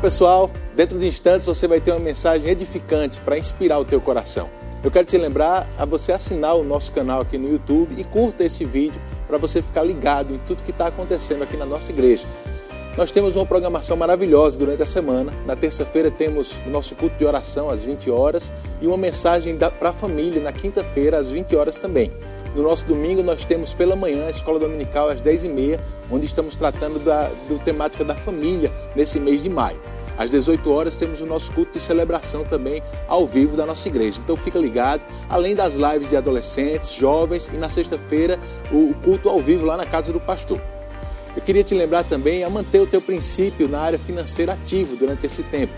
[0.00, 4.48] Pessoal, dentro de instantes você vai ter uma mensagem edificante para inspirar o teu coração.
[4.82, 8.42] Eu quero te lembrar a você assinar o nosso canal aqui no YouTube e curta
[8.42, 12.26] esse vídeo para você ficar ligado em tudo que está acontecendo aqui na nossa igreja.
[12.96, 15.34] Nós temos uma programação maravilhosa durante a semana.
[15.46, 19.90] Na terça-feira temos o nosso culto de oração às 20 horas e uma mensagem para
[19.90, 22.10] a família na quinta-feira às 20 horas também.
[22.56, 25.78] No nosso domingo nós temos pela manhã a escola dominical às 10h30,
[26.10, 29.89] onde estamos tratando da do temática da família nesse mês de maio.
[30.20, 34.20] Às 18 horas temos o nosso culto de celebração também ao vivo da nossa igreja.
[34.22, 38.38] Então fica ligado, além das lives de adolescentes, jovens e na sexta-feira
[38.70, 40.60] o culto ao vivo lá na casa do pastor.
[41.34, 45.24] Eu queria te lembrar também a manter o teu princípio na área financeira ativo durante
[45.24, 45.72] esse tempo.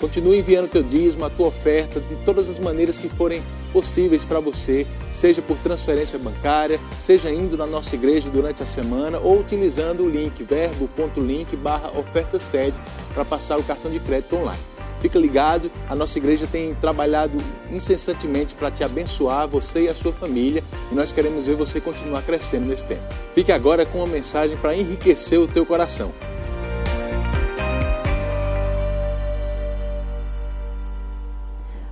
[0.00, 4.40] Continue enviando teu dízimo, a tua oferta, de todas as maneiras que forem possíveis para
[4.40, 10.04] você, seja por transferência bancária, seja indo na nossa igreja durante a semana ou utilizando
[10.04, 12.78] o link verbo.link barra oferta sede
[13.12, 14.60] para passar o cartão de crédito online.
[15.00, 17.36] Fica ligado, a nossa igreja tem trabalhado
[17.70, 22.22] incessantemente para te abençoar, você e a sua família, e nós queremos ver você continuar
[22.22, 23.02] crescendo nesse tempo.
[23.34, 26.10] Fique agora com uma mensagem para enriquecer o teu coração.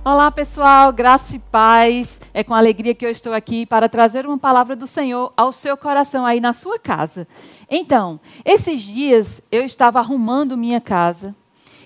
[0.05, 2.19] Olá, pessoal, graça e paz.
[2.33, 5.77] É com alegria que eu estou aqui para trazer uma palavra do Senhor ao seu
[5.77, 7.25] coração aí na sua casa.
[7.69, 11.33] Então, esses dias eu estava arrumando minha casa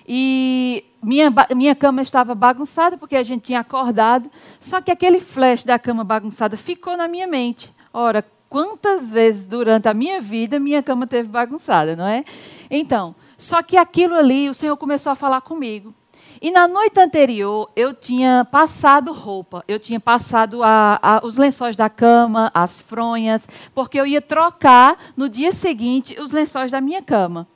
[0.04, 5.62] e minha, minha cama estava bagunçada porque a gente tinha acordado, só que aquele flash
[5.62, 7.72] da cama bagunçada ficou na minha mente.
[7.94, 12.24] Ora, quantas vezes durante a minha vida minha cama teve bagunçada, não é?
[12.68, 15.94] Então, só que aquilo ali, o Senhor começou a falar comigo.
[16.40, 21.74] E na noite anterior, eu tinha passado roupa, eu tinha passado a, a, os lençóis
[21.74, 27.02] da cama, as fronhas, porque eu ia trocar no dia seguinte os lençóis da minha
[27.02, 27.48] cama.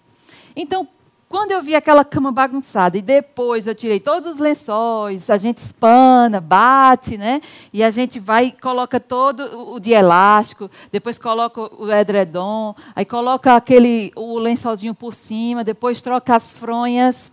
[0.57, 0.89] Então,
[1.29, 5.59] quando eu vi aquela cama bagunçada e depois eu tirei todos os lençóis, a gente
[5.59, 7.41] espana, bate, né?
[7.73, 13.05] E a gente vai e coloca todo o de elástico, depois coloca o edredom, aí
[13.05, 17.33] coloca aquele o lençolzinho por cima, depois troca as fronhas.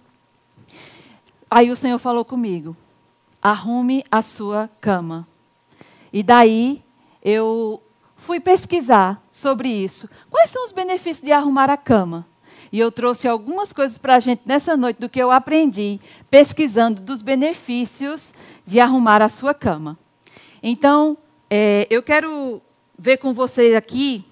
[1.50, 2.76] Aí o Senhor falou comigo:
[3.42, 5.28] arrume a sua cama.
[6.12, 6.84] E daí
[7.24, 7.82] eu
[8.16, 10.10] fui pesquisar sobre isso.
[10.30, 12.28] Quais são os benefícios de arrumar a cama?
[12.72, 17.02] E eu trouxe algumas coisas para a gente nessa noite do que eu aprendi pesquisando
[17.02, 18.32] dos benefícios
[18.66, 19.98] de arrumar a sua cama.
[20.62, 21.18] Então,
[21.50, 22.62] é, eu quero
[22.98, 24.24] ver com vocês aqui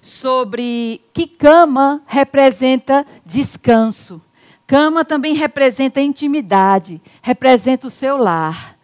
[0.00, 4.22] sobre que cama representa descanso.
[4.66, 8.76] Cama também representa intimidade, representa o seu lar.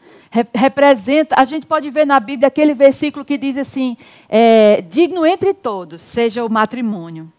[0.55, 3.97] representa, a gente pode ver na Bíblia aquele versículo que diz assim:
[4.29, 7.33] é, digno entre todos seja o matrimônio.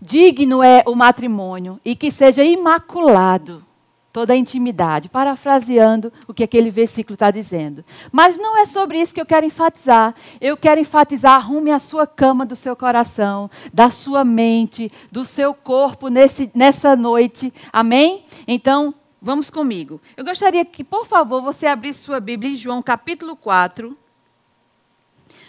[0.00, 3.64] Digno é o matrimônio e que seja imaculado
[4.12, 7.82] toda a intimidade, parafraseando o que aquele versículo está dizendo.
[8.12, 10.14] Mas não é sobre isso que eu quero enfatizar.
[10.40, 15.54] Eu quero enfatizar: arrume a sua cama do seu coração, da sua mente, do seu
[15.54, 17.52] corpo nesse, nessa noite.
[17.72, 18.24] Amém?
[18.46, 20.00] Então, vamos comigo.
[20.16, 23.96] Eu gostaria que, por favor, você abrisse sua Bíblia em João capítulo 4.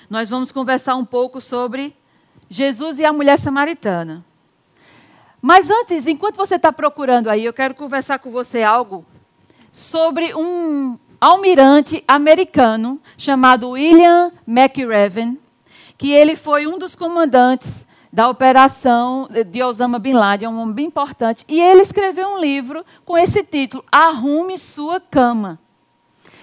[0.09, 1.95] Nós vamos conversar um pouco sobre
[2.49, 4.23] Jesus e a mulher samaritana.
[5.45, 9.05] Mas antes, enquanto você está procurando aí, eu quero conversar com você algo
[9.73, 15.37] sobre um almirante americano chamado William McRaven,
[15.97, 20.85] que ele foi um dos comandantes da operação de Osama Bin Laden, um homem bem
[20.85, 25.59] importante, e ele escreveu um livro com esse título, Arrume Sua Cama.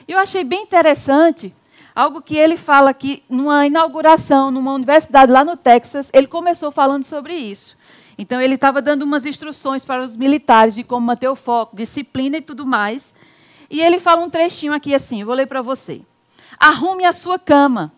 [0.07, 1.55] Eu achei bem interessante
[1.95, 7.05] algo que ele fala aqui numa inauguração numa universidade lá no Texas, ele começou falando
[7.05, 7.80] sobre isso.
[8.19, 12.37] Então, ele estava dando umas instruções para os militares de como manter o foco, disciplina
[12.37, 13.15] e tudo mais.
[13.71, 16.03] E ele fala um trechinho aqui assim, vou ler para você.
[16.59, 17.93] Arrume a sua cama.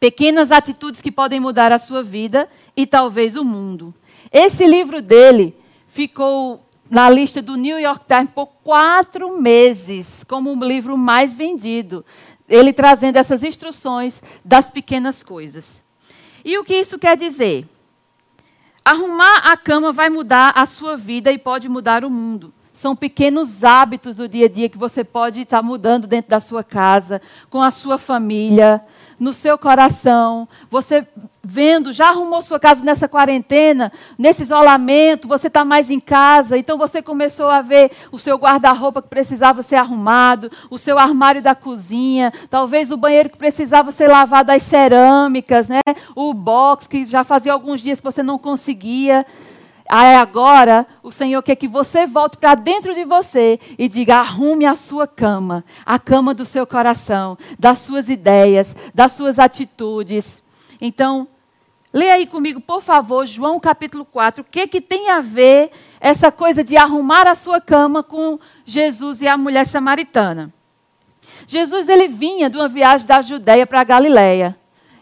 [0.00, 3.94] Pequenas atitudes que podem mudar a sua vida e talvez o mundo.
[4.32, 10.64] Esse livro dele ficou na lista do New York Times por quatro meses como o
[10.64, 12.04] livro mais vendido.
[12.48, 15.82] Ele trazendo essas instruções das pequenas coisas.
[16.44, 17.68] E o que isso quer dizer?
[18.88, 22.54] Arrumar a cama vai mudar a sua vida e pode mudar o mundo.
[22.72, 26.64] São pequenos hábitos do dia a dia que você pode estar mudando dentro da sua
[26.64, 27.20] casa,
[27.50, 28.82] com a sua família,
[29.18, 30.48] no seu coração.
[30.70, 31.06] Você
[31.42, 36.76] vendo, já arrumou sua casa nessa quarentena, nesse isolamento, você está mais em casa, então
[36.76, 41.54] você começou a ver o seu guarda-roupa que precisava ser arrumado, o seu armário da
[41.54, 45.80] cozinha, talvez o banheiro que precisava ser lavado, as cerâmicas, né?
[46.14, 49.24] o box que já fazia alguns dias que você não conseguia.
[49.88, 54.66] Aí agora o Senhor quer que você volte para dentro de você e diga: arrume
[54.66, 60.42] a sua cama, a cama do seu coração, das suas ideias, das suas atitudes.
[60.78, 61.26] Então,
[61.90, 64.42] leia aí comigo, por favor, João capítulo 4.
[64.42, 65.70] O que, que tem a ver
[66.00, 70.52] essa coisa de arrumar a sua cama com Jesus e a mulher samaritana?
[71.46, 74.58] Jesus ele vinha de uma viagem da Judéia para a Galiléia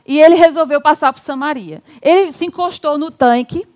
[0.06, 1.82] e ele resolveu passar por Samaria.
[2.00, 3.66] Ele se encostou no tanque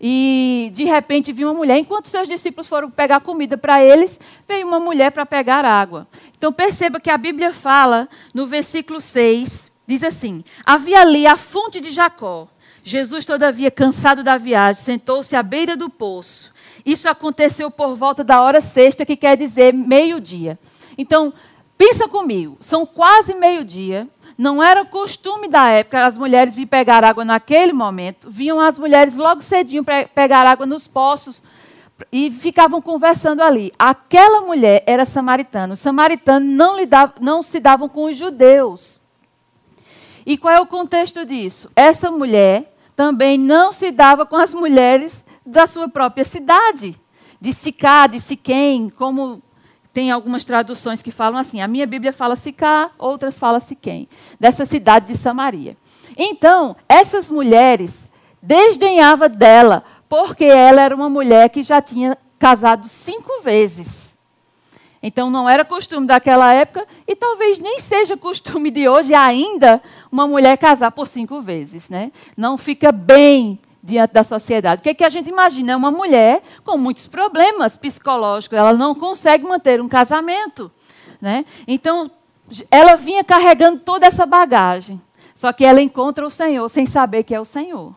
[0.00, 1.76] e de repente viu uma mulher.
[1.76, 6.08] Enquanto seus discípulos foram pegar comida para eles, veio uma mulher para pegar água.
[6.38, 11.80] Então perceba que a Bíblia fala no versículo 6, diz assim: Havia ali a fonte
[11.80, 12.48] de Jacó.
[12.82, 16.50] Jesus, todavia, cansado da viagem, sentou-se à beira do poço.
[16.84, 20.58] Isso aconteceu por volta da hora sexta, que quer dizer meio-dia.
[20.96, 21.32] Então,
[21.76, 24.08] pensa comigo, são quase meio-dia.
[24.40, 28.30] Não era costume da época as mulheres vir pegar água naquele momento.
[28.30, 31.42] Vinham as mulheres logo cedinho para pegar água nos poços
[32.10, 33.70] e ficavam conversando ali.
[33.78, 35.74] Aquela mulher era samaritana.
[35.74, 36.74] Os samaritanos não,
[37.20, 38.98] não se davam com os judeus.
[40.24, 41.70] E qual é o contexto disso?
[41.76, 46.96] Essa mulher também não se dava com as mulheres da sua própria cidade,
[47.38, 49.42] de Sicá, de Siquém, como
[49.92, 51.60] tem algumas traduções que falam assim.
[51.60, 55.76] A minha Bíblia fala Sicá, outras falam Siquém, dessa cidade de Samaria.
[56.16, 58.08] Então, essas mulheres
[58.42, 64.10] desdenhavam dela, porque ela era uma mulher que já tinha casado cinco vezes.
[65.02, 70.26] Então, não era costume daquela época e talvez nem seja costume de hoje ainda uma
[70.26, 71.88] mulher casar por cinco vezes.
[71.88, 72.12] Né?
[72.36, 74.80] Não fica bem diante da sociedade.
[74.80, 75.72] O que, é que a gente imagina?
[75.72, 80.70] É uma mulher com muitos problemas psicológicos, ela não consegue manter um casamento.
[81.20, 81.44] Né?
[81.66, 82.10] Então,
[82.70, 85.00] ela vinha carregando toda essa bagagem.
[85.34, 87.94] Só que ela encontra o Senhor sem saber que é o Senhor.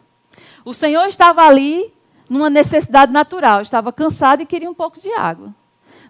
[0.63, 1.93] O Senhor estava ali
[2.29, 5.53] numa necessidade natural, estava cansado e queria um pouco de água.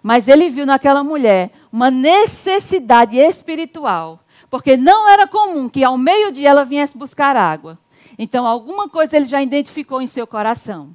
[0.02, 6.50] Mas ele viu naquela mulher uma necessidade espiritual, porque não era comum que ao meio-dia
[6.50, 7.78] ela viesse buscar água.
[8.18, 10.94] Então, alguma coisa ele já identificou em seu coração.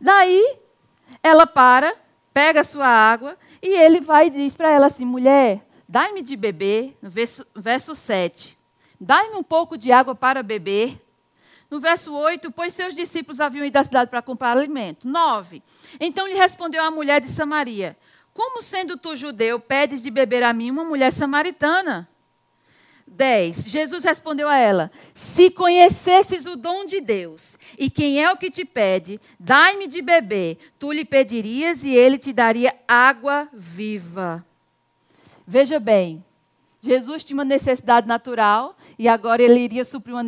[0.00, 0.58] Daí,
[1.22, 1.94] ela para,
[2.32, 6.36] pega a sua água e ele vai e diz para ela assim: mulher, dai-me de
[6.36, 8.56] beber, no verso, verso 7.
[9.00, 11.00] Dai-me um pouco de água para beber.
[11.70, 15.08] No verso 8, pois seus discípulos haviam ido à cidade para comprar alimento.
[15.08, 15.62] 9.
[15.98, 17.96] Então lhe respondeu a mulher de Samaria:
[18.32, 22.08] Como sendo tu judeu, pedes de beber a mim uma mulher samaritana?
[23.14, 23.64] 10.
[23.70, 28.50] Jesus respondeu a ela: Se conhecesses o dom de Deus e quem é o que
[28.50, 34.44] te pede, dai-me de beber, tu lhe pedirias e ele te daria água viva.
[35.46, 36.24] Veja bem,
[36.80, 40.24] Jesus tinha uma necessidade natural e agora ele iria suprir uma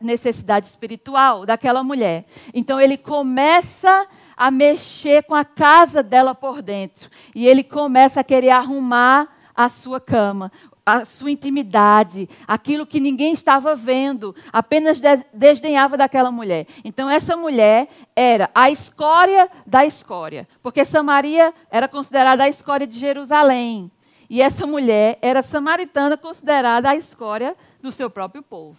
[0.00, 2.26] necessidade, espiritual daquela mulher.
[2.52, 8.24] Então ele começa a mexer com a casa dela por dentro e ele começa a
[8.24, 10.50] querer arrumar a sua cama
[10.86, 15.00] a sua intimidade, aquilo que ninguém estava vendo, apenas
[15.32, 16.66] desdenhava daquela mulher.
[16.84, 22.98] Então, essa mulher era a escória da escória, porque Samaria era considerada a escória de
[22.98, 23.90] Jerusalém.
[24.28, 28.78] E essa mulher era samaritana, considerada a escória do seu próprio povo.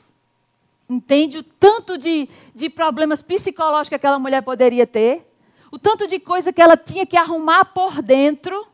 [0.87, 5.31] Entende o tanto de, de problemas psicológicos que aquela mulher poderia ter?
[5.71, 8.67] O tanto de coisa que ela tinha que arrumar por dentro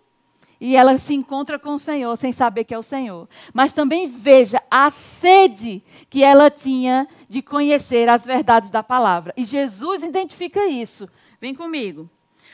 [0.62, 3.28] e ela se encontra com o Senhor sem saber que é o Senhor.
[3.52, 9.34] Mas também veja a sede que ela tinha de conhecer as verdades da palavra.
[9.36, 11.10] E Jesus identifica isso.
[11.40, 12.08] Vem comigo.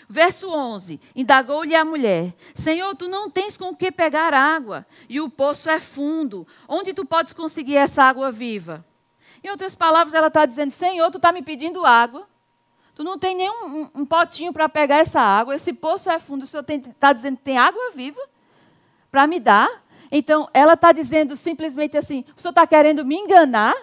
[0.07, 5.19] Verso 11: Indagou-lhe a mulher: Senhor, tu não tens com o que pegar água, e
[5.19, 6.47] o poço é fundo.
[6.65, 8.85] Onde tu podes conseguir essa água viva?
[9.43, 12.25] Em outras palavras, ela está dizendo: Senhor, tu está me pedindo água,
[12.97, 15.53] Tu não tem nenhum um, um potinho para pegar essa água.
[15.53, 16.41] Esse poço é fundo.
[16.41, 18.19] O Senhor está dizendo que tem água viva
[19.11, 19.69] para me dar.
[20.11, 23.75] Então, ela está dizendo simplesmente assim: o Senhor está querendo me enganar?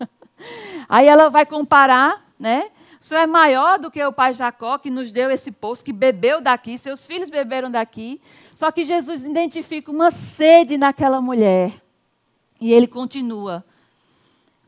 [0.88, 2.70] Aí ela vai comparar, né?
[2.98, 5.92] O Senhor é maior do que o pai Jacó, que nos deu esse poço, que
[5.92, 8.22] bebeu daqui, seus filhos beberam daqui.
[8.54, 11.74] Só que Jesus identifica uma sede naquela mulher.
[12.58, 13.62] E ele continua.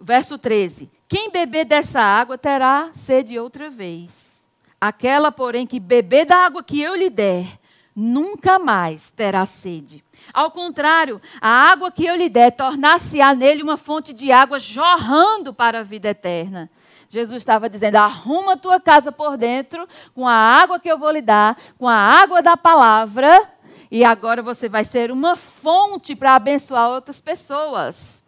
[0.04, 4.44] Verso 13: Quem beber dessa água terá sede outra vez.
[4.80, 7.46] Aquela, porém, que beber da água que eu lhe der,
[7.94, 10.02] nunca mais terá sede.
[10.34, 15.54] Ao contrário, a água que eu lhe der tornar-se-á nele uma fonte de água jorrando
[15.54, 16.68] para a vida eterna.
[17.08, 21.12] Jesus estava dizendo: arruma a tua casa por dentro com a água que eu vou
[21.12, 23.48] lhe dar, com a água da palavra,
[23.88, 28.21] e agora você vai ser uma fonte para abençoar outras pessoas.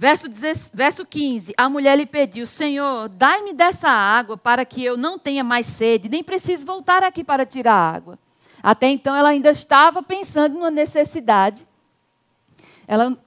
[0.00, 4.96] Verso, 10, verso 15: A mulher lhe pediu: Senhor, dai-me dessa água para que eu
[4.96, 8.18] não tenha mais sede, nem precise voltar aqui para tirar água.
[8.62, 11.66] Até então ela ainda estava pensando numa necessidade.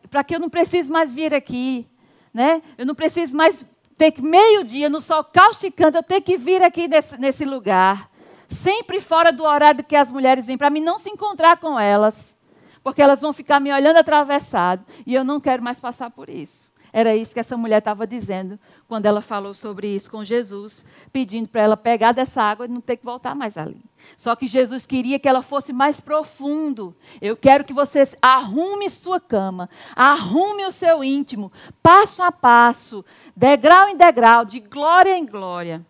[0.09, 1.85] Para que eu não precise mais vir aqui,
[2.33, 2.59] né?
[2.75, 3.63] Eu não preciso mais
[3.95, 8.09] ter meio-dia no sol causticante, eu tenho que vir aqui nesse, nesse lugar.
[8.47, 12.35] Sempre fora do horário que as mulheres vêm, para mim não se encontrar com elas.
[12.83, 14.85] Porque elas vão ficar me olhando atravessado.
[15.05, 16.73] E eu não quero mais passar por isso.
[16.95, 21.49] Era isso que essa mulher estava dizendo quando ela falou sobre isso com Jesus, pedindo
[21.49, 23.83] para ela pegar dessa água e não ter que voltar mais ali.
[24.15, 26.95] Só que Jesus queria que ela fosse mais profundo.
[27.19, 33.03] Eu quero que você arrume sua cama, arrume o seu íntimo, passo a passo,
[33.35, 35.83] degrau em degrau, de glória em glória.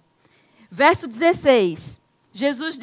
[0.71, 1.99] Verso 16.
[2.32, 2.79] Jesus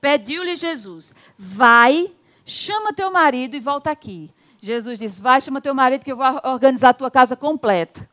[0.00, 2.10] pediu-lhe Jesus: Vai,
[2.48, 4.30] chama teu marido e volta aqui.
[4.60, 8.08] Jesus disse: Vai, chama teu marido que eu vou organizar a tua casa completa.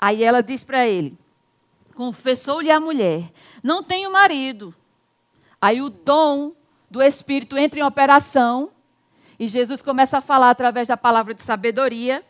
[0.00, 1.18] Aí ela disse para ele:
[1.94, 3.30] Confessou-lhe a mulher:
[3.62, 4.74] Não tenho marido.
[5.60, 6.52] Aí o dom
[6.90, 8.70] do Espírito entra em operação
[9.38, 12.24] e Jesus começa a falar através da palavra de sabedoria.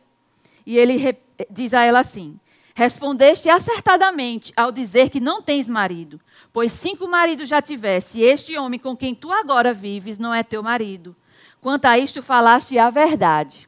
[0.66, 1.16] E ele
[1.50, 2.38] diz a ela assim:
[2.74, 6.20] Respondeste acertadamente ao dizer que não tens marido,
[6.52, 10.42] pois cinco maridos já tiveste, e este homem com quem tu agora vives não é
[10.42, 11.14] teu marido.
[11.64, 13.66] Quanto a isto falaste a verdade.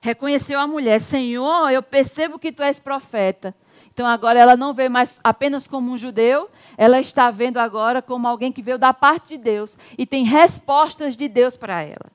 [0.00, 3.52] Reconheceu a mulher: Senhor, eu percebo que tu és profeta.
[3.92, 8.28] Então agora ela não vê mais apenas como um judeu, ela está vendo agora como
[8.28, 12.06] alguém que veio da parte de Deus e tem respostas de Deus para ela.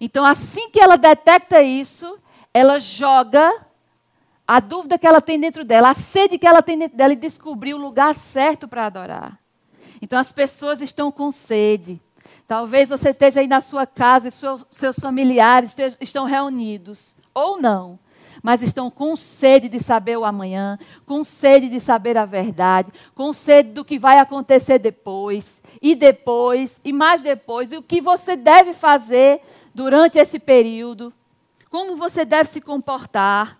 [0.00, 2.18] Então assim que ela detecta isso,
[2.54, 3.54] ela joga
[4.46, 7.16] a dúvida que ela tem dentro dela, a sede que ela tem dentro dela e
[7.16, 9.38] descobrir o lugar certo para adorar.
[10.00, 12.00] Então as pessoas estão com sede.
[12.48, 17.98] Talvez você esteja aí na sua casa e seus, familiares estão reunidos, ou não,
[18.42, 23.34] mas estão com sede de saber o amanhã, com sede de saber a verdade, com
[23.34, 28.34] sede do que vai acontecer depois, e depois, e mais depois, e o que você
[28.34, 29.42] deve fazer
[29.74, 31.12] durante esse período,
[31.68, 33.58] como você deve se comportar.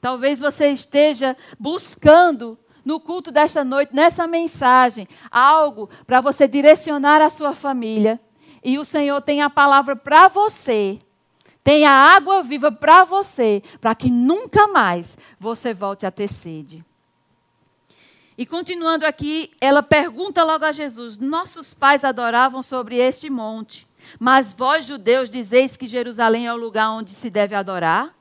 [0.00, 7.28] Talvez você esteja buscando no culto desta noite, nessa mensagem, algo para você direcionar a
[7.28, 8.18] sua família
[8.62, 10.98] e o Senhor tem a palavra para você.
[11.62, 16.84] Tem a água viva para você, para que nunca mais você volte a ter sede.
[18.36, 23.86] E continuando aqui, ela pergunta logo a Jesus: Nossos pais adoravam sobre este monte,
[24.18, 28.14] mas vós, judeus, dizeis que Jerusalém é o lugar onde se deve adorar?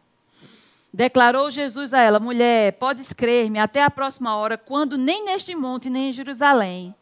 [0.93, 5.89] Declarou Jesus a ela: Mulher, podes crer-me até a próxima hora, quando nem neste monte,
[5.89, 6.93] nem em Jerusalém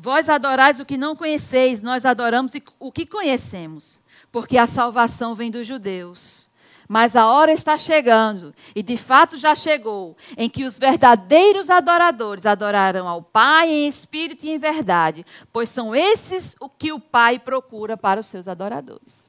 [0.00, 5.50] Vós adorais o que não conheceis, nós adoramos o que conhecemos, porque a salvação vem
[5.50, 6.48] dos judeus.
[6.88, 12.46] Mas a hora está chegando, e de fato já chegou, em que os verdadeiros adoradores
[12.46, 17.40] adorarão ao Pai em espírito e em verdade, pois são esses o que o Pai
[17.40, 19.28] procura para os seus adoradores.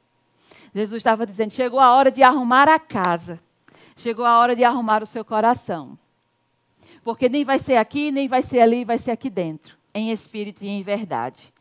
[0.73, 3.39] Jesus estava dizendo: chegou a hora de arrumar a casa,
[3.95, 5.97] chegou a hora de arrumar o seu coração.
[7.03, 10.63] Porque nem vai ser aqui, nem vai ser ali, vai ser aqui dentro em espírito
[10.63, 11.54] e em verdade.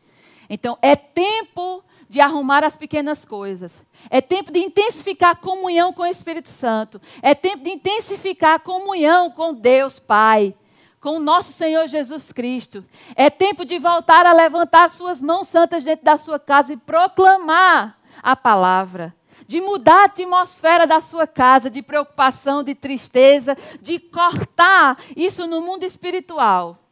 [0.49, 3.83] Então, é tempo de arrumar as pequenas coisas.
[4.09, 6.99] É tempo de intensificar a comunhão com o Espírito Santo.
[7.21, 10.55] É tempo de intensificar a comunhão com Deus Pai,
[10.99, 12.83] com o nosso Senhor Jesus Cristo.
[13.15, 17.99] É tempo de voltar a levantar suas mãos santas dentro da sua casa e proclamar
[18.23, 19.15] a palavra.
[19.45, 25.61] De mudar a atmosfera da sua casa de preocupação, de tristeza, de cortar isso no
[25.61, 26.88] mundo espiritual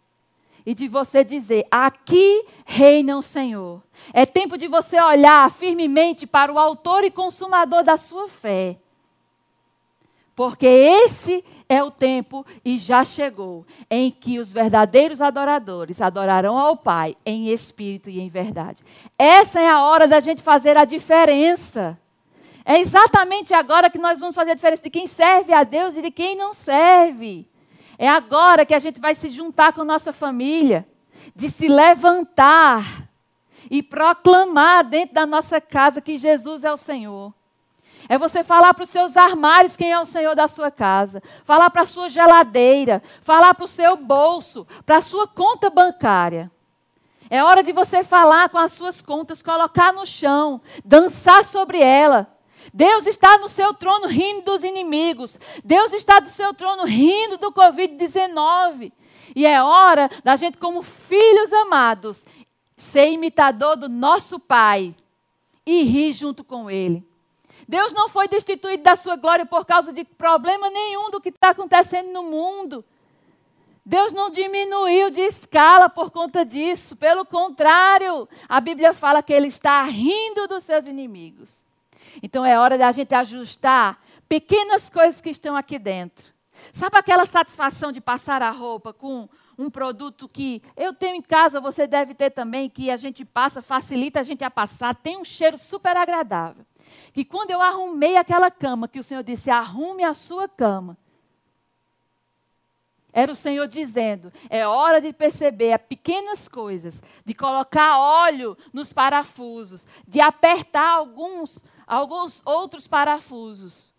[0.68, 3.82] e de você dizer: aqui reina o Senhor.
[4.14, 8.78] É tempo de você olhar firmemente para o Autor e Consumador da sua fé.
[10.36, 16.76] Porque esse é o tempo e já chegou em que os verdadeiros adoradores adorarão ao
[16.76, 18.84] Pai em espírito e em verdade.
[19.18, 21.98] Essa é a hora da gente fazer a diferença.
[22.66, 26.02] É exatamente agora que nós vamos fazer a diferença de quem serve a Deus e
[26.02, 27.48] de quem não serve.
[27.98, 30.88] É agora que a gente vai se juntar com nossa família,
[31.36, 33.08] de se levantar
[33.70, 37.34] e proclamar dentro da nossa casa que Jesus é o Senhor.
[38.10, 41.22] É você falar para os seus armários quem é o Senhor da sua casa.
[41.44, 43.02] Falar para a sua geladeira.
[43.22, 44.66] Falar para o seu bolso.
[44.86, 46.50] Para a sua conta bancária.
[47.30, 52.37] É hora de você falar com as suas contas, colocar no chão, dançar sobre ela.
[52.78, 55.40] Deus está no seu trono rindo dos inimigos.
[55.64, 58.92] Deus está do seu trono rindo do Covid-19.
[59.36, 62.28] E é hora da gente, como filhos amados,
[62.76, 64.94] ser imitador do nosso Pai
[65.66, 67.04] e rir junto com Ele.
[67.68, 71.50] Deus não foi destituído da sua glória por causa de problema nenhum do que está
[71.50, 72.86] acontecendo no mundo.
[73.84, 76.96] Deus não diminuiu de escala por conta disso.
[76.96, 81.66] Pelo contrário, a Bíblia fala que Ele está rindo dos seus inimigos.
[82.22, 86.34] Então é hora da gente ajustar pequenas coisas que estão aqui dentro.
[86.72, 91.60] Sabe aquela satisfação de passar a roupa com um produto que eu tenho em casa,
[91.60, 95.24] você deve ter também, que a gente passa, facilita a gente a passar, tem um
[95.24, 96.66] cheiro super agradável.
[97.14, 100.98] Que quando eu arrumei aquela cama, que o Senhor disse: arrume a sua cama.
[103.12, 108.94] Era o Senhor dizendo: é hora de perceber as pequenas coisas, de colocar óleo nos
[108.94, 113.94] parafusos, de apertar alguns, alguns outros parafusos,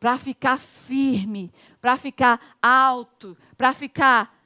[0.00, 4.36] para ficar firme, para ficar alto, para ficar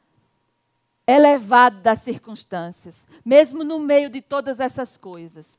[1.07, 5.59] elevado das circunstâncias, mesmo no meio de todas essas coisas.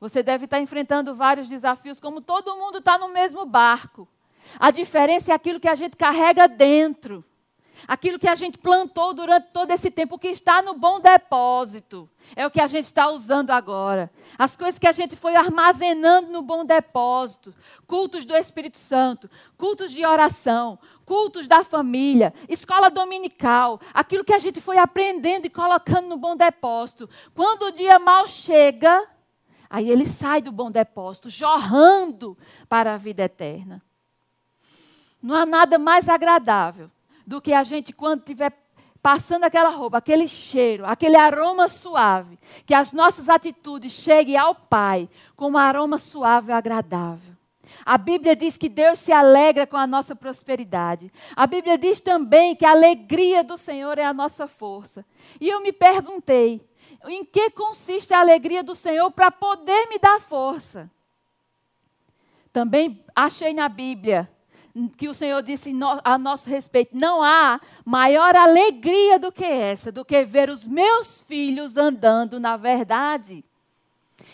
[0.00, 4.06] Você deve estar enfrentando vários desafios, como todo mundo está no mesmo barco.
[4.58, 7.24] A diferença é aquilo que a gente carrega dentro.
[7.86, 12.46] Aquilo que a gente plantou durante todo esse tempo, que está no bom depósito, é
[12.46, 14.10] o que a gente está usando agora.
[14.36, 17.54] As coisas que a gente foi armazenando no bom depósito:
[17.86, 24.38] cultos do Espírito Santo, cultos de oração, cultos da família, escola dominical, aquilo que a
[24.38, 27.08] gente foi aprendendo e colocando no bom depósito.
[27.34, 29.06] Quando o dia mal chega,
[29.70, 32.36] aí ele sai do bom depósito, jorrando
[32.68, 33.82] para a vida eterna.
[35.22, 36.90] Não há nada mais agradável
[37.28, 38.50] do que a gente, quando estiver
[39.02, 45.08] passando aquela roupa, aquele cheiro, aquele aroma suave, que as nossas atitudes cheguem ao Pai
[45.36, 47.36] com um aroma suave e agradável.
[47.84, 51.12] A Bíblia diz que Deus se alegra com a nossa prosperidade.
[51.36, 55.04] A Bíblia diz também que a alegria do Senhor é a nossa força.
[55.38, 56.66] E eu me perguntei,
[57.06, 60.90] em que consiste a alegria do Senhor para poder me dar força?
[62.54, 64.30] Também achei na Bíblia
[64.86, 65.72] que o Senhor disse
[66.04, 71.20] a nosso respeito: não há maior alegria do que essa, do que ver os meus
[71.22, 73.44] filhos andando na verdade.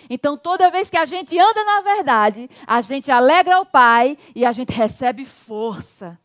[0.09, 4.45] Então, toda vez que a gente anda na verdade, a gente alegra o Pai e
[4.45, 6.19] a gente recebe força.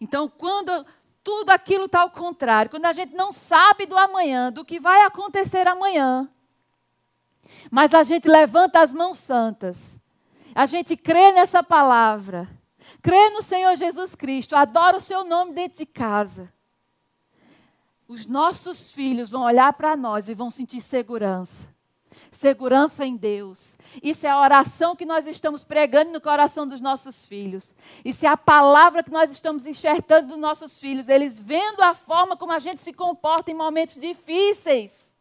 [0.00, 0.86] Então, quando
[1.22, 5.02] tudo aquilo está ao contrário, quando a gente não sabe do amanhã, do que vai
[5.04, 6.28] acontecer amanhã,
[7.70, 10.00] mas a gente levanta as mãos santas,
[10.54, 12.48] a gente crê nessa palavra
[13.02, 16.52] crê no Senhor Jesus Cristo, adora o seu nome dentro de casa,
[18.08, 21.68] os nossos filhos vão olhar para nós e vão sentir segurança.
[22.30, 23.78] Segurança em Deus.
[24.02, 27.74] Isso é a oração que nós estamos pregando no coração dos nossos filhos.
[28.04, 31.08] Isso é a palavra que nós estamos enxertando dos nossos filhos.
[31.08, 35.16] Eles vendo a forma como a gente se comporta em momentos difíceis.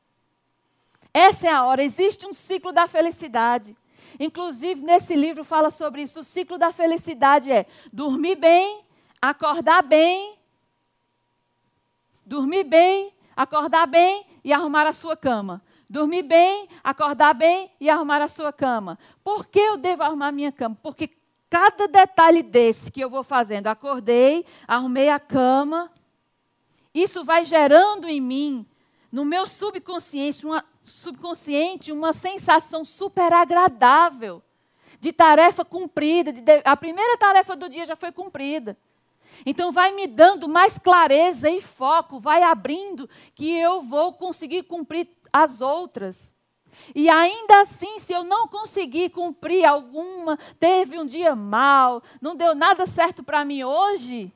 [1.13, 1.83] Essa é a hora.
[1.83, 3.75] Existe um ciclo da felicidade.
[4.19, 6.19] Inclusive, nesse livro fala sobre isso.
[6.19, 8.83] O ciclo da felicidade é dormir bem,
[9.21, 10.37] acordar bem,
[12.25, 15.61] dormir bem, acordar bem e arrumar a sua cama.
[15.89, 18.99] Dormir bem, acordar bem e arrumar a sua cama.
[19.23, 20.77] Por que eu devo arrumar minha cama?
[20.83, 21.09] Porque
[21.49, 25.89] cada detalhe desse que eu vou fazendo, acordei, arrumei a cama,
[26.93, 28.65] isso vai gerando em mim,
[29.11, 34.41] no meu subconsciente, uma, subconsciente uma sensação super agradável
[34.99, 36.31] de tarefa cumprida.
[36.31, 38.77] De, a primeira tarefa do dia já foi cumprida.
[39.45, 45.07] Então, vai me dando mais clareza e foco, vai abrindo que eu vou conseguir cumprir
[45.31, 46.33] as outras.
[46.95, 52.55] E ainda assim, se eu não conseguir cumprir alguma, teve um dia mal, não deu
[52.55, 54.31] nada certo para mim hoje,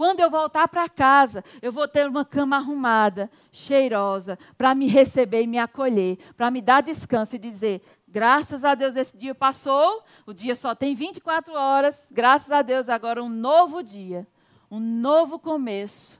[0.00, 5.42] quando eu voltar para casa, eu vou ter uma cama arrumada, cheirosa, para me receber
[5.42, 10.02] e me acolher, para me dar descanso e dizer: graças a Deus esse dia passou,
[10.24, 14.26] o dia só tem 24 horas, graças a Deus agora um novo dia,
[14.70, 16.18] um novo começo.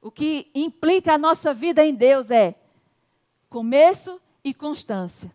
[0.00, 2.54] O que implica a nossa vida em Deus é
[3.50, 5.30] começo e constância.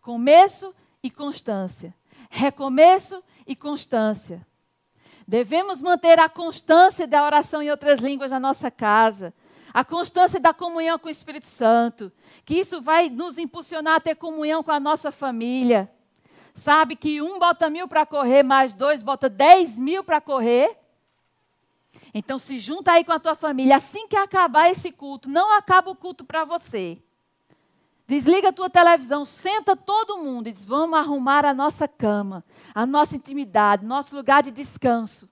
[0.00, 1.94] Começo e constância.
[2.30, 4.40] Recomeço e constância.
[5.26, 9.34] Devemos manter a constância da oração em outras línguas na nossa casa,
[9.74, 12.12] a constância da comunhão com o Espírito Santo,
[12.44, 15.90] que isso vai nos impulsionar a ter comunhão com a nossa família.
[16.54, 20.78] Sabe que um bota mil para correr, mais dois bota dez mil para correr.
[22.14, 23.76] Então se junta aí com a tua família.
[23.76, 26.98] Assim que acabar esse culto, não acaba o culto para você.
[28.06, 32.86] Desliga a tua televisão, senta todo mundo e diz: vamos arrumar a nossa cama, a
[32.86, 35.28] nossa intimidade, nosso lugar de descanso.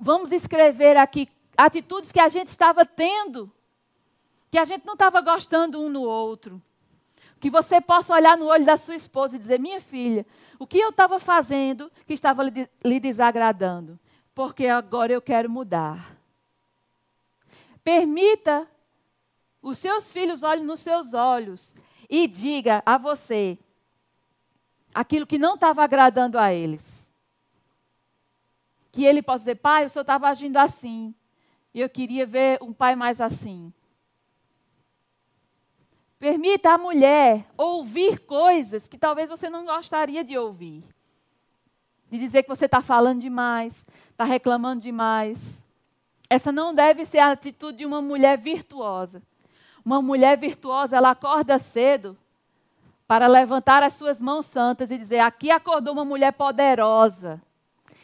[0.00, 3.52] Vamos escrever aqui atitudes que a gente estava tendo,
[4.50, 6.60] que a gente não estava gostando um no outro,
[7.38, 10.26] Que você possa olhar no olho da sua esposa e dizer: Minha filha,
[10.58, 12.42] o que eu estava fazendo que estava
[12.82, 13.98] lhe desagradando?
[14.34, 16.16] Porque agora eu quero mudar.
[17.82, 18.66] Permita
[19.64, 21.74] os seus filhos olhem nos seus olhos
[22.08, 23.58] e diga a você
[24.94, 27.10] aquilo que não estava agradando a eles.
[28.92, 31.14] Que ele possa dizer, pai, o senhor estava agindo assim.
[31.72, 33.72] E eu queria ver um pai mais assim.
[36.18, 40.84] Permita a mulher ouvir coisas que talvez você não gostaria de ouvir.
[42.10, 45.58] De dizer que você está falando demais, está reclamando demais.
[46.28, 49.22] Essa não deve ser a atitude de uma mulher virtuosa.
[49.84, 52.16] Uma mulher virtuosa, ela acorda cedo
[53.06, 57.42] para levantar as suas mãos santas e dizer: Aqui acordou uma mulher poderosa.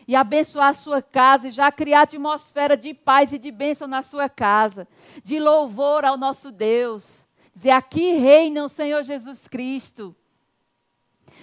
[0.06, 4.02] E abençoar a sua casa e já criar atmosfera de paz e de bênção na
[4.02, 4.88] sua casa,
[5.22, 7.26] de louvor ao nosso Deus.
[7.54, 10.14] Dizer: Aqui reina o Senhor Jesus Cristo.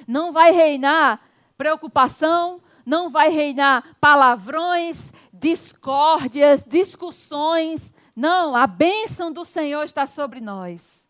[0.07, 1.21] Não vai reinar
[1.57, 7.93] preocupação, não vai reinar palavrões, discórdias, discussões.
[8.17, 11.07] Não, a bênção do Senhor está sobre nós.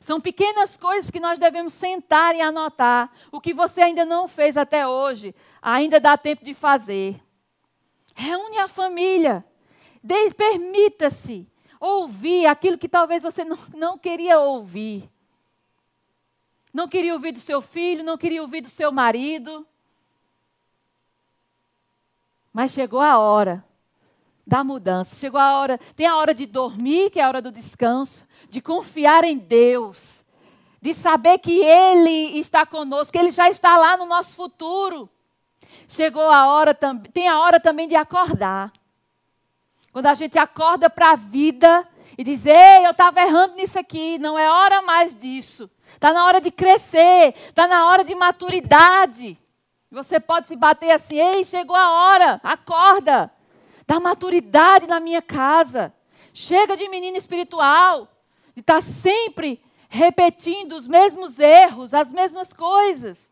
[0.00, 3.12] São pequenas coisas que nós devemos sentar e anotar.
[3.30, 7.22] O que você ainda não fez até hoje, ainda dá tempo de fazer.
[8.14, 9.44] Reúne a família.
[10.34, 11.46] Permita-se
[11.78, 15.10] ouvir aquilo que talvez você não, não queria ouvir.
[16.72, 19.66] Não queria ouvir do seu filho, não queria ouvir do seu marido.
[22.50, 23.62] Mas chegou a hora
[24.46, 25.16] da mudança.
[25.16, 28.60] Chegou a hora, tem a hora de dormir, que é a hora do descanso, de
[28.60, 30.24] confiar em Deus,
[30.80, 35.08] de saber que Ele está conosco, que Ele já está lá no nosso futuro.
[35.88, 38.72] Chegou a hora também, tem a hora também de acordar.
[39.92, 41.86] Quando a gente acorda para a vida
[42.18, 45.70] e diz: Ei, eu estava errando nisso aqui, não é hora mais disso.
[45.92, 49.38] Está na hora de crescer, está na hora de maturidade.
[49.90, 53.30] Você pode se bater assim, ei, chegou a hora, acorda.
[53.86, 55.94] Dá maturidade na minha casa.
[56.32, 58.08] Chega de menino espiritual,
[58.54, 63.30] de estar tá sempre repetindo os mesmos erros, as mesmas coisas.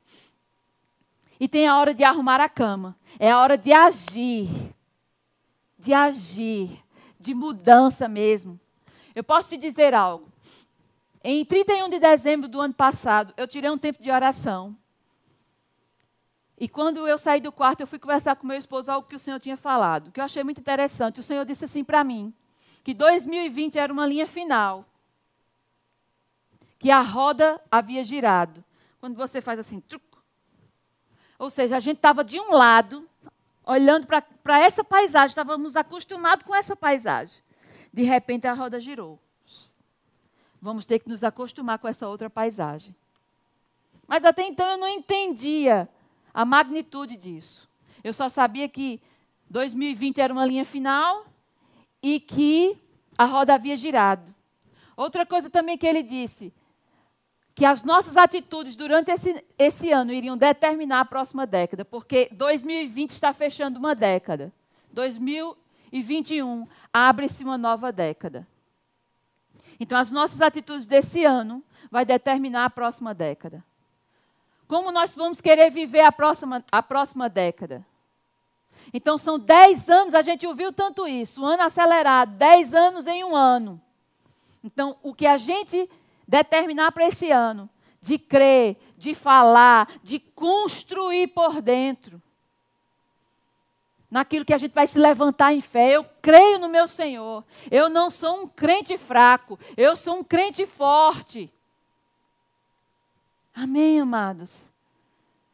[1.40, 2.96] E tem a hora de arrumar a cama.
[3.18, 4.48] É a hora de agir.
[5.76, 6.70] De agir.
[7.18, 8.60] De mudança mesmo.
[9.14, 10.28] Eu posso te dizer algo.
[11.24, 14.76] Em 31 de dezembro do ano passado, eu tirei um tempo de oração.
[16.58, 19.18] E quando eu saí do quarto, eu fui conversar com meu esposo algo que o
[19.18, 21.20] Senhor tinha falado, que eu achei muito interessante.
[21.20, 22.32] O Senhor disse assim para mim,
[22.84, 24.84] que 2020 era uma linha final.
[26.78, 28.62] Que a roda havia girado.
[29.00, 30.22] Quando você faz assim, truco.
[31.38, 33.08] Ou seja, a gente estava de um lado,
[33.64, 37.42] olhando para essa paisagem, estávamos acostumados com essa paisagem.
[37.92, 39.18] De repente a roda girou.
[40.60, 42.94] Vamos ter que nos acostumar com essa outra paisagem.
[44.06, 45.88] Mas até então eu não entendia
[46.32, 47.68] a magnitude disso.
[48.02, 49.00] Eu só sabia que
[49.50, 51.26] 2020 era uma linha final
[52.02, 52.76] e que
[53.16, 54.34] a roda havia girado.
[54.96, 56.52] Outra coisa também que ele disse,
[57.54, 63.10] que as nossas atitudes durante esse, esse ano iriam determinar a próxima década, porque 2020
[63.10, 64.52] está fechando uma década.
[64.92, 68.46] 2021 abre-se uma nova década.
[69.78, 73.64] Então, as nossas atitudes desse ano vai determinar a próxima década.
[74.72, 77.86] Como nós vamos querer viver a próxima, a próxima década?
[78.90, 83.22] Então, são dez anos, a gente ouviu tanto isso, um ano acelerado, dez anos em
[83.22, 83.78] um ano.
[84.64, 85.90] Então, o que a gente
[86.26, 87.68] determinar para esse ano,
[88.00, 92.18] de crer, de falar, de construir por dentro,
[94.10, 95.90] naquilo que a gente vai se levantar em fé.
[95.90, 97.44] Eu creio no meu Senhor.
[97.70, 101.52] Eu não sou um crente fraco, eu sou um crente forte.
[103.54, 104.72] Amém, amados?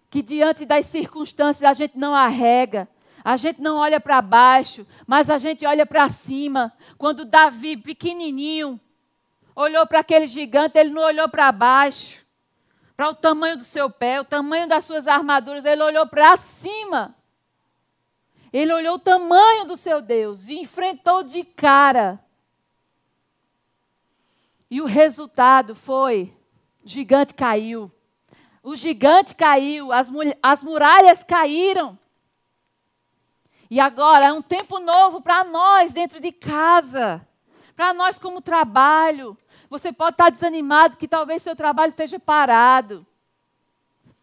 [0.09, 2.89] Que diante das circunstâncias a gente não arrega,
[3.25, 6.73] a gente não olha para baixo, mas a gente olha para cima.
[6.97, 8.81] Quando Davi, pequenininho,
[9.55, 12.25] olhou para aquele gigante, ele não olhou para baixo,
[12.97, 17.15] para o tamanho do seu pé, o tamanho das suas armaduras, ele olhou para cima.
[18.53, 22.19] Ele olhou o tamanho do seu Deus e enfrentou de cara.
[24.71, 26.35] E o resultado foi
[26.89, 27.93] o gigante caiu.
[28.63, 30.11] O gigante caiu, as,
[30.43, 31.99] as muralhas caíram.
[33.71, 37.29] E agora é um tempo novo para nós dentro de casa,
[37.77, 39.37] para nós como trabalho.
[39.69, 43.07] Você pode estar desanimado que talvez seu trabalho esteja parado.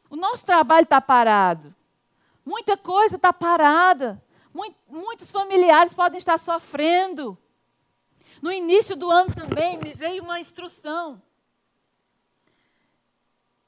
[0.10, 1.74] O nosso trabalho está parado.
[2.44, 4.20] Muita coisa está parada.
[4.90, 7.38] Muitos familiares podem estar sofrendo.
[8.42, 11.22] No início do ano também me veio uma instrução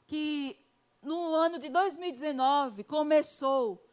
[0.07, 0.57] que
[1.03, 3.83] no ano de 2019 começou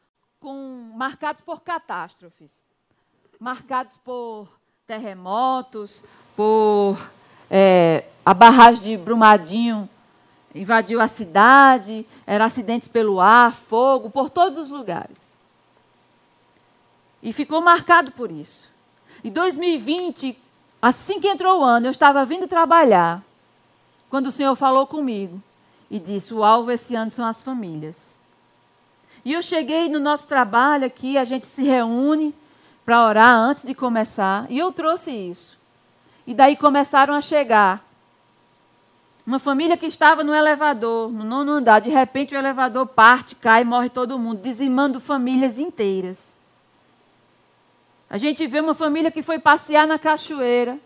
[0.41, 2.53] com marcados por catástrofes,
[3.39, 4.49] marcados por
[4.87, 6.05] terremotos,
[6.37, 6.97] por
[7.51, 9.91] é, a barragem de Brumadinho
[10.55, 15.35] invadiu a cidade, eram acidentes pelo ar, fogo, por todos os lugares.
[17.21, 18.71] E ficou marcado por isso.
[19.25, 20.39] Em 2020,
[20.81, 23.21] assim que entrou o ano, eu estava vindo trabalhar,
[24.09, 25.43] quando o Senhor falou comigo
[25.95, 28.19] e disse: o alvo esse ano são as famílias.
[29.25, 32.35] E eu cheguei no nosso trabalho aqui, a gente se reúne
[32.85, 35.57] para orar antes de começar, e eu trouxe isso.
[36.27, 37.89] E daí começaram a chegar
[39.25, 43.63] uma família que estava no elevador, no nono andar, de repente o elevador parte, cai,
[43.63, 46.37] morre todo mundo, dizimando famílias inteiras.
[48.11, 50.77] A gente vê uma família que foi passear na cachoeira.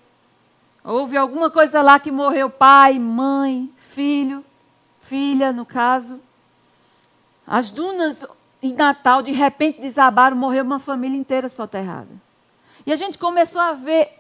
[0.84, 4.44] Houve alguma coisa lá que morreu pai, mãe, filho,
[5.09, 6.20] filha, no caso.
[7.46, 8.26] As dunas
[8.62, 12.11] em Natal, de repente, desabaram, morreu uma família inteira soterrada.
[12.86, 14.11] E a gente começou a ver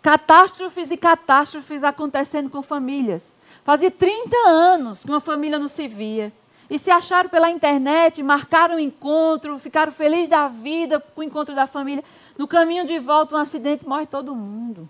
[0.00, 3.34] catástrofes e catástrofes acontecendo com famílias.
[3.64, 6.32] Fazia 30 anos que uma família não se via.
[6.68, 11.54] E se acharam pela internet, marcaram um encontro, ficaram felizes da vida com o encontro
[11.54, 12.02] da família.
[12.36, 14.88] No caminho de volta, um acidente, morre todo mundo.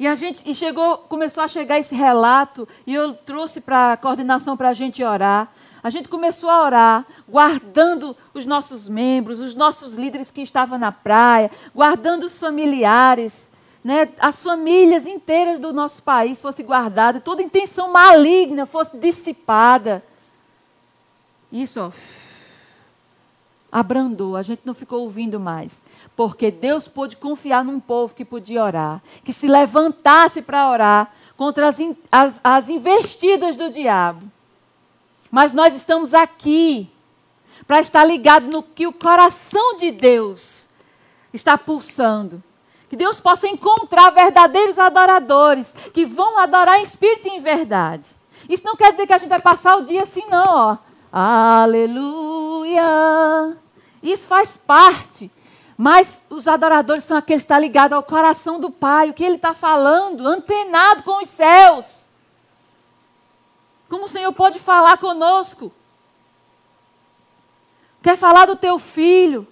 [0.00, 3.96] E a gente e chegou, começou a chegar esse relato, e eu trouxe para a
[3.98, 5.52] coordenação para a gente orar.
[5.82, 10.90] A gente começou a orar, guardando os nossos membros, os nossos líderes que estavam na
[10.90, 13.50] praia, guardando os familiares,
[13.84, 20.02] né, as famílias inteiras do nosso país fossem guardadas, toda intenção maligna fosse dissipada.
[21.52, 21.90] Isso, ó,
[23.70, 25.80] abrandou, a gente não ficou ouvindo mais.
[26.16, 31.68] Porque Deus pôde confiar num povo que podia orar, que se levantasse para orar contra
[31.68, 31.78] as,
[32.10, 34.26] as, as investidas do diabo.
[35.30, 36.90] Mas nós estamos aqui
[37.66, 40.68] para estar ligado no que o coração de Deus
[41.32, 42.42] está pulsando.
[42.88, 48.04] Que Deus possa encontrar verdadeiros adoradores que vão adorar em espírito e em verdade.
[48.48, 50.78] Isso não quer dizer que a gente vai passar o dia assim, não, ó.
[51.12, 52.39] Aleluia.
[54.02, 55.30] Isso faz parte.
[55.76, 59.36] Mas os adoradores são aqueles que estão ligados ao coração do Pai, o que Ele
[59.36, 62.12] está falando, antenado com os céus.
[63.88, 65.72] Como o Senhor pode falar conosco?
[68.02, 69.46] Quer falar do teu filho?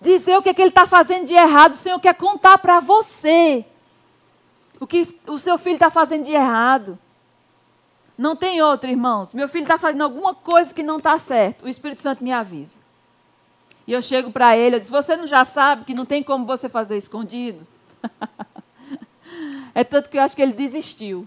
[0.00, 1.72] Dizer o que, é que ele está fazendo de errado.
[1.72, 3.64] O Senhor quer contar para você
[4.80, 6.98] o que o seu filho está fazendo de errado.
[8.22, 9.34] Não tem outro, irmãos.
[9.34, 11.64] Meu filho está fazendo alguma coisa que não está certo.
[11.64, 12.76] O Espírito Santo me avisa.
[13.84, 16.46] E eu chego para ele, eu digo, você não já sabe que não tem como
[16.46, 17.66] você fazer escondido?
[19.74, 21.26] é tanto que eu acho que ele desistiu.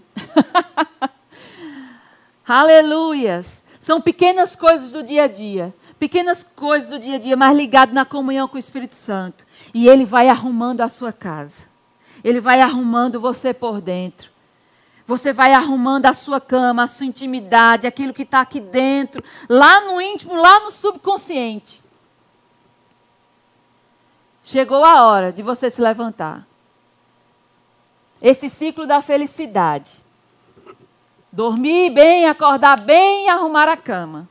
[2.48, 3.62] Aleluias!
[3.78, 5.74] São pequenas coisas do dia a dia.
[5.98, 9.44] Pequenas coisas do dia a dia, mas ligado na comunhão com o Espírito Santo.
[9.74, 11.64] E ele vai arrumando a sua casa.
[12.24, 14.34] Ele vai arrumando você por dentro.
[15.06, 19.80] Você vai arrumando a sua cama, a sua intimidade, aquilo que está aqui dentro, lá
[19.82, 21.80] no íntimo, lá no subconsciente.
[24.42, 26.46] Chegou a hora de você se levantar.
[28.20, 30.04] Esse ciclo da felicidade.
[31.30, 34.28] Dormir bem, acordar bem e arrumar a cama.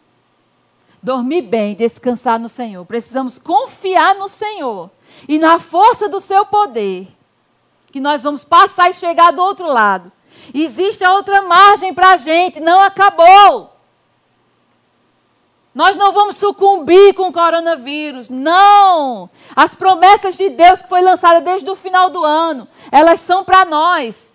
[1.01, 2.84] Dormir bem, descansar no Senhor.
[2.86, 4.89] Precisamos confiar no Senhor
[5.28, 7.07] e na força do seu poder.
[7.91, 10.11] Que nós vamos passar e chegar do outro lado.
[10.54, 13.74] Existe a outra margem para a gente, não acabou.
[15.74, 19.30] Nós não vamos sucumbir com o coronavírus, não.
[19.54, 23.66] As promessas de Deus que foi lançada desde o final do ano, elas são para
[23.66, 24.35] nós.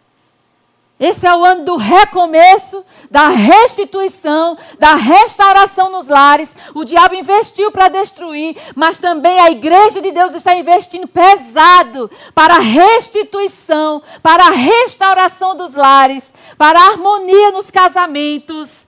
[1.00, 6.54] Esse é o ano do recomeço, da restituição, da restauração nos lares.
[6.74, 12.56] O diabo investiu para destruir, mas também a igreja de Deus está investindo pesado para
[12.56, 18.86] a restituição, para a restauração dos lares, para a harmonia nos casamentos.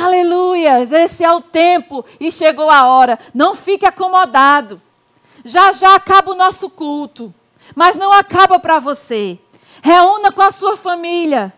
[0.00, 0.80] Aleluia!
[0.80, 3.18] Esse é o tempo e chegou a hora.
[3.34, 4.80] Não fique acomodado.
[5.44, 7.34] Já já acaba o nosso culto,
[7.74, 9.40] mas não acaba para você.
[9.84, 11.52] Reúna com a sua família.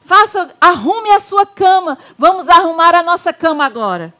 [0.00, 1.96] Faça, arrume a sua cama.
[2.18, 4.12] Vamos arrumar a nossa cama agora.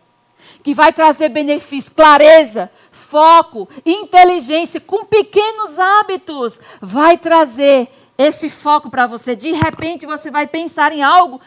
[0.62, 6.61] Que vai trazer benefício, clareza, foco, inteligência, com pequenos hábitos.
[6.80, 9.34] Vai trazer esse foco para você.
[9.34, 11.40] De repente você vai pensar em algo.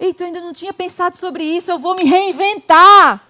[0.00, 1.70] Eita, eu ainda não tinha pensado sobre isso.
[1.70, 3.20] Eu vou me reinventar.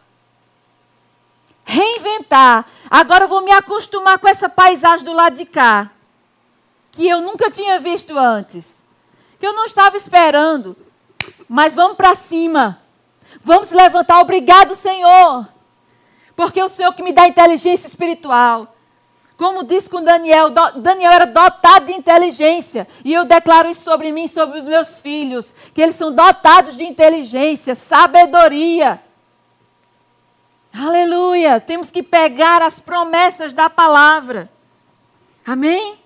[1.65, 2.65] Reinventar.
[2.89, 5.91] Agora eu vou me acostumar com essa paisagem do lado de cá
[6.93, 8.81] que eu nunca tinha visto antes,
[9.41, 10.77] que eu não estava esperando.
[11.49, 12.81] Mas vamos para cima.
[13.43, 14.21] Vamos levantar.
[14.21, 15.49] Obrigado, Senhor.
[16.37, 18.75] Porque é o Senhor que me dá inteligência espiritual.
[19.37, 22.87] Como disse com Daniel, Daniel era dotado de inteligência.
[23.05, 25.55] E eu declaro isso sobre mim, sobre os meus filhos.
[25.75, 29.03] Que eles são dotados de inteligência, sabedoria.
[30.73, 31.61] Aleluia!
[31.61, 34.51] Temos que pegar as promessas da palavra.
[35.45, 35.99] Amém?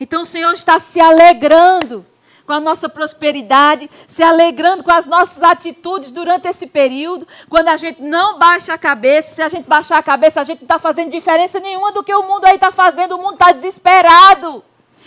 [0.00, 2.06] Então o Senhor está se alegrando
[2.46, 7.28] com a nossa prosperidade, se alegrando com as nossas atitudes durante esse período.
[7.48, 10.60] Quando a gente não baixa a cabeça, se a gente baixar a cabeça, a gente
[10.60, 13.14] não está fazendo diferença nenhuma do que o mundo aí está fazendo.
[13.14, 14.64] O mundo está desesperado.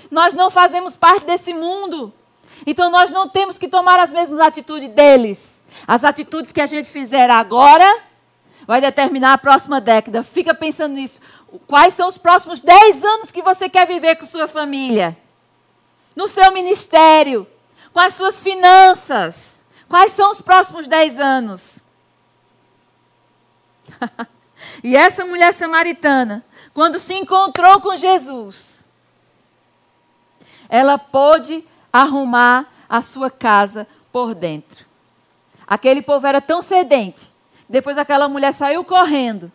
[0.09, 2.13] Nós não fazemos parte desse mundo.
[2.65, 5.61] Então nós não temos que tomar as mesmas atitudes deles.
[5.87, 8.03] As atitudes que a gente fizer agora
[8.65, 10.23] vai determinar a próxima década.
[10.23, 11.19] Fica pensando nisso.
[11.67, 15.17] Quais são os próximos 10 anos que você quer viver com sua família?
[16.15, 17.47] No seu ministério?
[17.93, 19.59] Com as suas finanças?
[19.87, 21.79] Quais são os próximos 10 anos?
[24.83, 26.43] e essa mulher samaritana,
[26.73, 28.85] quando se encontrou com Jesus,
[30.69, 34.85] ela pôde arrumar a sua casa por dentro.
[35.67, 37.32] Aquele povo era tão sedente
[37.67, 39.51] depois aquela mulher saiu correndo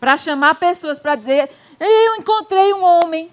[0.00, 1.50] para chamar pessoas para dizer:
[1.80, 3.30] Eu encontrei um homem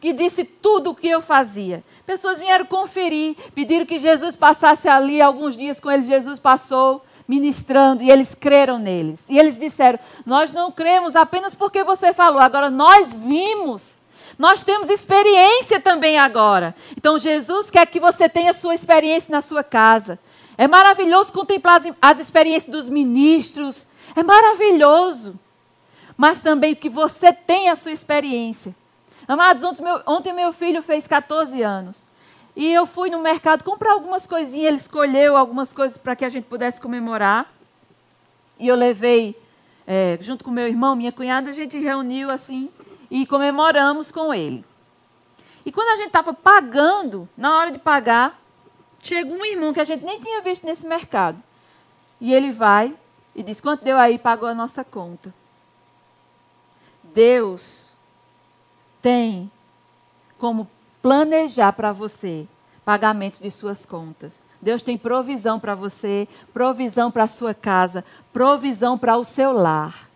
[0.00, 1.84] que disse tudo o que eu fazia.
[2.06, 6.06] Pessoas vieram conferir, pediram que Jesus passasse ali alguns dias com eles.
[6.06, 9.26] Jesus passou ministrando e eles creram neles.
[9.28, 13.98] E eles disseram: Nós não cremos apenas porque você falou, agora nós vimos.
[14.38, 16.74] Nós temos experiência também agora.
[16.96, 20.18] Então Jesus quer que você tenha sua experiência na sua casa.
[20.60, 23.86] É maravilhoso contemplar as, as experiências dos ministros.
[24.14, 25.40] É maravilhoso.
[26.18, 28.76] Mas também que você tenha a sua experiência.
[29.26, 32.04] Amados, ontem meu, ontem meu filho fez 14 anos.
[32.54, 34.66] E eu fui no mercado comprar algumas coisinhas.
[34.66, 37.50] Ele escolheu algumas coisas para que a gente pudesse comemorar.
[38.58, 39.34] E eu levei,
[39.86, 42.68] é, junto com meu irmão, minha cunhada, a gente reuniu assim
[43.10, 44.62] e comemoramos com ele.
[45.64, 48.38] E quando a gente estava pagando, na hora de pagar,
[49.02, 51.42] chega um irmão que a gente nem tinha visto nesse mercado.
[52.20, 52.94] E ele vai
[53.34, 54.18] e diz: quanto deu aí?
[54.18, 55.32] Pagou a nossa conta.
[57.02, 57.96] Deus
[59.02, 59.50] tem
[60.38, 60.68] como
[61.02, 62.46] planejar para você
[62.84, 64.44] pagamentos de suas contas.
[64.60, 70.08] Deus tem provisão para você, provisão para a sua casa, provisão para o seu lar.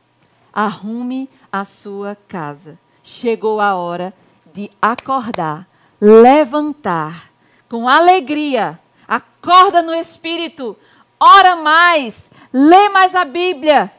[0.53, 2.78] Arrume a sua casa.
[3.03, 4.14] Chegou a hora
[4.53, 5.66] de acordar,
[6.01, 7.34] levantar
[7.75, 10.77] com alegria, acorda no espírito,
[11.18, 13.93] ora mais, lê mais a Bíblia,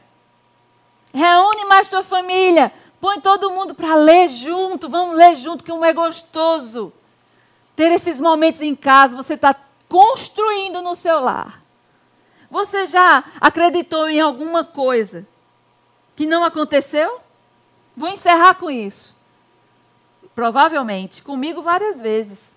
[1.12, 5.84] reúne mais tua família, põe todo mundo para ler junto, vamos ler junto, que um
[5.84, 6.90] é gostoso.
[7.76, 9.54] Ter esses momentos em casa, você está
[9.86, 11.62] construindo no seu lar.
[12.50, 15.28] Você já acreditou em alguma coisa
[16.16, 17.20] que não aconteceu?
[17.94, 19.14] Vou encerrar com isso.
[20.34, 22.55] Provavelmente, comigo várias vezes.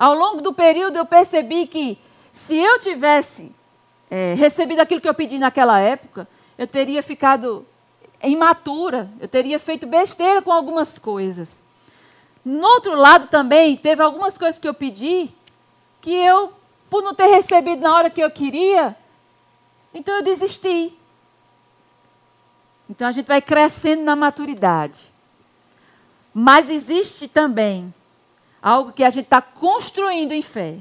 [0.00, 1.98] Ao longo do período, eu percebi que
[2.32, 3.54] se eu tivesse
[4.10, 6.26] é, recebido aquilo que eu pedi naquela época,
[6.56, 7.66] eu teria ficado
[8.22, 11.60] imatura, eu teria feito besteira com algumas coisas.
[12.42, 15.28] No outro lado também, teve algumas coisas que eu pedi
[16.00, 16.50] que eu,
[16.88, 18.96] por não ter recebido na hora que eu queria,
[19.92, 20.96] então eu desisti.
[22.88, 25.12] Então a gente vai crescendo na maturidade.
[26.32, 27.92] Mas existe também
[28.62, 30.78] algo que a gente está construindo em fé.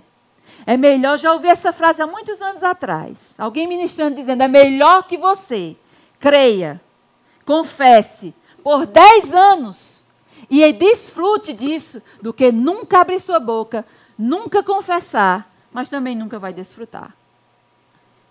[0.66, 3.34] É melhor, já ouvi essa frase há muitos anos atrás.
[3.38, 5.76] Alguém ministrando dizendo: é melhor que você
[6.20, 6.82] creia,
[7.46, 10.06] confesse por 10 anos
[10.50, 13.86] e desfrute disso do que nunca abrir sua boca,
[14.18, 17.19] nunca confessar, mas também nunca vai desfrutar.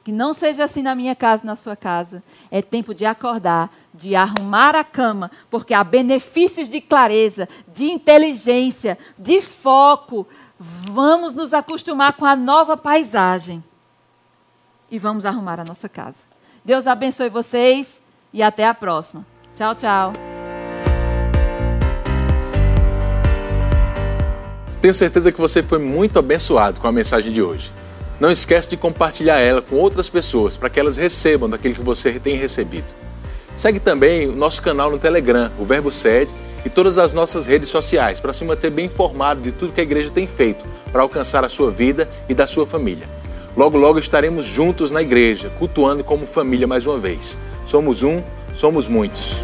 [0.08, 2.22] Que não seja assim na minha casa, na sua casa.
[2.50, 8.96] É tempo de acordar, de arrumar a cama, porque há benefícios de clareza, de inteligência,
[9.18, 10.26] de foco.
[10.58, 13.62] Vamos nos acostumar com a nova paisagem.
[14.90, 16.20] E vamos arrumar a nossa casa.
[16.64, 18.00] Deus abençoe vocês
[18.32, 19.26] e até a próxima.
[19.54, 20.12] Tchau, tchau.
[24.80, 27.77] Tenho certeza que você foi muito abençoado com a mensagem de hoje.
[28.20, 32.18] Não esquece de compartilhar ela com outras pessoas para que elas recebam daquilo que você
[32.18, 32.92] tem recebido.
[33.54, 36.32] Segue também o nosso canal no Telegram, o Verbo Sede,
[36.64, 39.84] e todas as nossas redes sociais para se manter bem informado de tudo que a
[39.84, 43.08] igreja tem feito para alcançar a sua vida e da sua família.
[43.56, 47.38] Logo, logo estaremos juntos na igreja, cultuando como família mais uma vez.
[47.64, 49.42] Somos um, somos muitos.